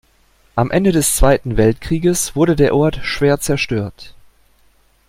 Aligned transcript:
Am 0.55 0.71
Ende 0.71 0.91
des 0.91 1.15
Zweiten 1.15 1.57
Weltkrieges 1.57 2.35
wurde 2.35 2.55
der 2.55 2.73
Ort 2.75 3.01
schwer 3.03 3.39
zerstört. 3.39 4.15